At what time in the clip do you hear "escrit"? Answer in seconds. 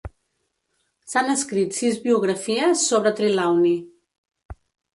1.33-1.77